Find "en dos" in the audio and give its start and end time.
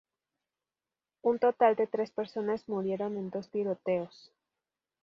3.17-3.51